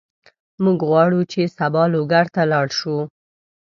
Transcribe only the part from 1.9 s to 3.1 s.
لوګر ته لاړ شو.